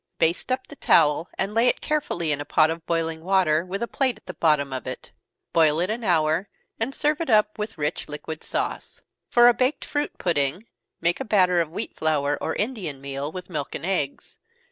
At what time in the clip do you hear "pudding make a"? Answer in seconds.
10.17-11.23